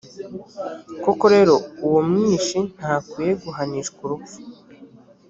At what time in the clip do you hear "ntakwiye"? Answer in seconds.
2.75-3.31